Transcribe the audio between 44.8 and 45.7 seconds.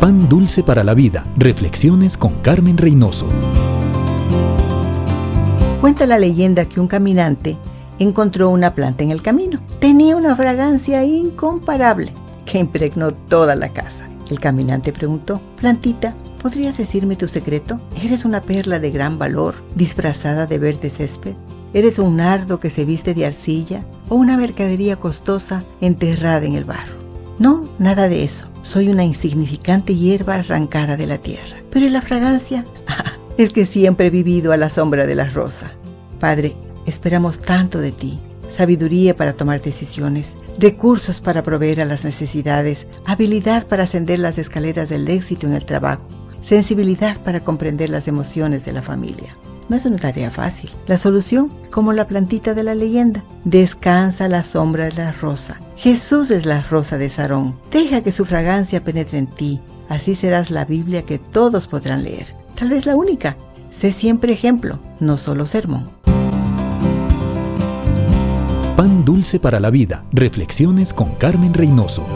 del éxito en el